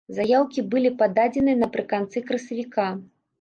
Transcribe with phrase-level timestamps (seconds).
[0.17, 2.89] Заяўкі былі пададзеныя напрыканцы красавіка.